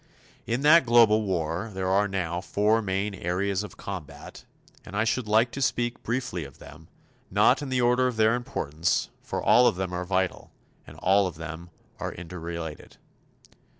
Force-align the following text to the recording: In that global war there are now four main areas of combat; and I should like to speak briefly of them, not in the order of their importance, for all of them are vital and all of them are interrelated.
In 0.47 0.61
that 0.61 0.87
global 0.87 1.21
war 1.21 1.69
there 1.71 1.87
are 1.87 2.07
now 2.07 2.41
four 2.41 2.81
main 2.81 3.13
areas 3.13 3.61
of 3.61 3.77
combat; 3.77 4.45
and 4.83 4.95
I 4.95 5.03
should 5.03 5.27
like 5.27 5.51
to 5.51 5.61
speak 5.61 6.01
briefly 6.01 6.43
of 6.43 6.57
them, 6.57 6.87
not 7.29 7.61
in 7.61 7.69
the 7.69 7.81
order 7.81 8.07
of 8.07 8.17
their 8.17 8.33
importance, 8.33 9.11
for 9.21 9.43
all 9.43 9.67
of 9.67 9.75
them 9.75 9.93
are 9.93 10.03
vital 10.03 10.49
and 10.87 10.97
all 10.97 11.27
of 11.27 11.35
them 11.35 11.69
are 11.99 12.13
interrelated. 12.13 12.97